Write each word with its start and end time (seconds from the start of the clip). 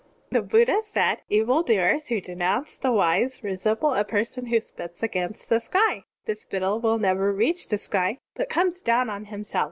'"(8) 0.31 0.33
The 0.33 0.41
Buddha 0.41 0.81
said: 0.81 1.21
"Evil 1.29 1.61
doers 1.61 2.07
who 2.07 2.19
de 2.21 2.33
nounce 2.35 2.75
the 2.79 2.91
wise 2.91 3.43
resemble 3.43 3.93
a 3.93 4.03
person 4.03 4.47
who 4.47 4.59
spits 4.59 5.03
against 5.03 5.47
the 5.49 5.59
sky; 5.59 6.05
the 6.25 6.33
spittle 6.33 6.79
will 6.79 6.97
never 6.97 7.31
reach 7.31 7.69
the 7.69 7.77
sky, 7.77 8.17
but 8.33 8.49
comes 8.49 8.81
down 8.81 9.11
on 9.11 9.25
himself. 9.25 9.59